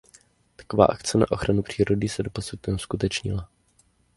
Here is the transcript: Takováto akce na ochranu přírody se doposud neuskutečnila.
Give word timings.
Takováto 0.55 0.91
akce 0.93 1.17
na 1.17 1.25
ochranu 1.31 1.61
přírody 1.61 2.09
se 2.09 2.23
doposud 2.23 2.67
neuskutečnila. 2.67 3.49